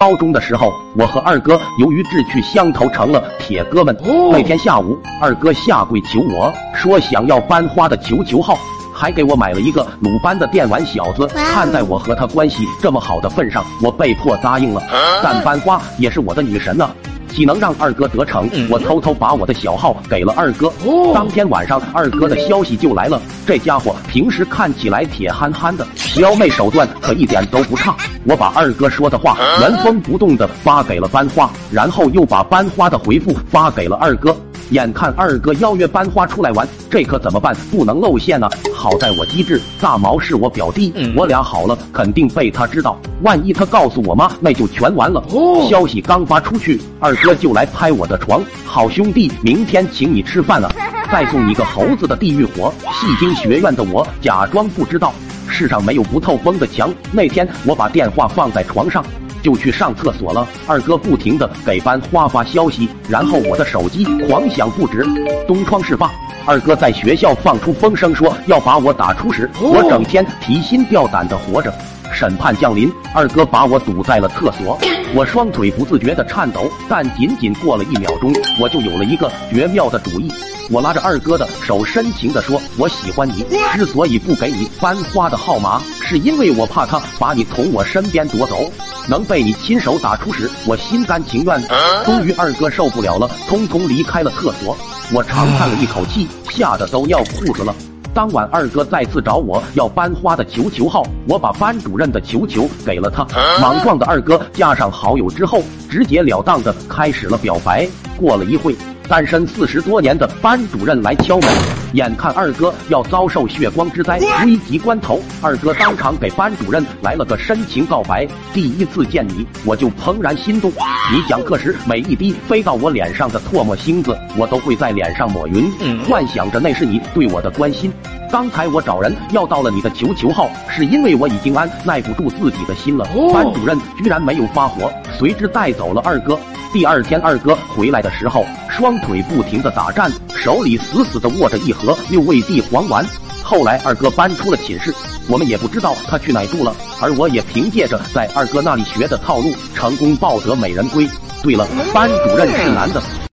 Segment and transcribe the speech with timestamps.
[0.00, 3.98] 高中的时候，我和二哥由于志趣相投，成了铁哥们。
[4.30, 8.56] 那天下午，二哥下跪求我说想要班花的球球号，
[8.94, 11.26] 还给我买了一个鲁班的电玩小子。
[11.26, 14.80] 看在我和他关系这么好的份上，我被迫答应了。
[15.20, 16.88] 但班花也是我的女神呢。
[17.28, 18.48] 岂能让二哥得逞？
[18.70, 20.72] 我偷偷把我的小号给了二哥。
[21.14, 23.20] 当天晚上，二哥的消息就来了。
[23.46, 25.86] 这家伙平时看起来铁憨憨的，
[26.16, 27.96] 撩妹手段可一点都不差。
[28.24, 34.36] 我把二哥说的话原封不动的发给了班花，然后又把班花的回复发给了二哥。
[34.70, 37.54] 眼看二哥邀约班花出来玩，这可怎么办？
[37.70, 38.50] 不能露馅啊！
[38.74, 42.98] 好在我机智，大毛是我表弟，我俩好了肯定被他知道。
[43.22, 45.22] 万一他告诉我妈，那就全完了。
[45.68, 50.70] 消息刚发出去，二哥就来拍我的床，好兄弟，明天请你吃饭了，
[51.10, 52.72] 再送你个猴子的地狱火。
[52.92, 55.12] 戏精学院的我假装不知道，
[55.48, 56.92] 世上没有不透风的墙。
[57.10, 59.04] 那天我把电话放在床上。
[59.48, 60.46] 就去上厕所了。
[60.66, 65.02] 二哥不停的给班花发消息，然后我的手机狂响不止。
[65.46, 66.12] 东窗事发，
[66.44, 71.72] 二哥在学校放出风声说要把我打出时，我整天提心吊胆的活着。
[72.12, 74.78] 审判降临，二哥把我堵在了厕所，
[75.14, 80.30] 我双腿不自觉的颤抖，但仅仅过了一秒钟，我就有了一个绝妙的主意。
[80.70, 88.70] 我拉着二哥的手，深情地说：“我喜欢你，之所以不给你班花的号码，是因为我怕他把你从我身边夺走。
[89.08, 91.60] 能被你亲手打出时，我心甘情愿。”
[92.04, 94.76] 终于，二哥受不了了，匆匆离开了厕所。
[95.12, 97.74] 我长叹了一口气，吓得都尿裤子了。
[98.14, 103.24] 当晚，二哥再次找我要班花的球球号，我把班主任的球球给了他。
[103.60, 107.88] 莽撞的二哥加上好友之后，直截了当的开始了表白。
[108.18, 108.76] 过了一会。
[109.08, 111.50] 单身四十多年的班主任来敲门，
[111.94, 118.28] 眼看二哥要遭受血光之灾，危急关头，二哥当场给班主任来了个深情告白。
[118.52, 120.70] 第一次见你，我就怦然心动。
[121.10, 125.70] 你讲课时每一滴飞到我脸上的唾沫星子，我都会在脸上抹匀，
[126.04, 127.90] 幻想着那是你对我的关心。
[128.30, 133.06] 刚才我找人要到了你的球球号，是因为我已经按耐不住自己的心了。
[133.32, 136.38] 班主任居然没有发火，随之带走了二哥。
[136.70, 143.04] 第二天，二哥回来的时候，双腿不停的打颤，手里死死的握着一盒六味地黄丸。
[143.42, 144.94] 后来，二哥搬出了寝室，
[145.28, 146.76] 我们也不知道他去哪住了。
[147.00, 151.08] 而我也凭借着在二哥那里学的套路，成功抱得美人归。
[151.42, 153.02] 对了，班主任是男的。